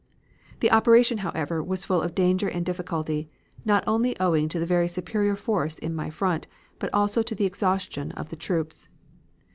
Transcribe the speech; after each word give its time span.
"The 0.61 0.71
operation, 0.71 1.19
however, 1.19 1.61
was 1.61 1.85
full 1.85 2.01
of 2.01 2.15
danger 2.15 2.47
and 2.47 2.65
difficulty, 2.65 3.29
not 3.63 3.83
only 3.85 4.19
owing 4.19 4.49
to 4.49 4.57
the 4.57 4.65
very 4.65 4.87
superior 4.87 5.35
force 5.35 5.77
in 5.77 5.93
my 5.93 6.09
front, 6.09 6.47
but 6.79 6.91
also 6.91 7.21
to 7.21 7.35
the 7.35 7.45
exhaustion 7.45 8.11
of 8.13 8.29
the 8.29 8.35
troops. 8.35 8.87